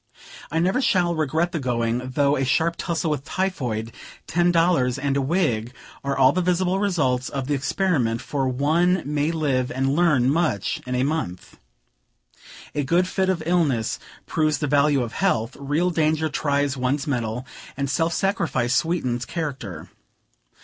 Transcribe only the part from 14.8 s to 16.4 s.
of health; real danger